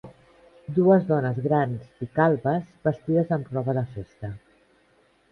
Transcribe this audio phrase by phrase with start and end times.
[0.75, 4.31] Dues dones grans i calbes vestides amb roba de festa